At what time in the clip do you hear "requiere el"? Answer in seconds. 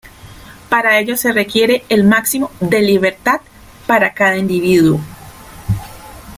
1.31-2.03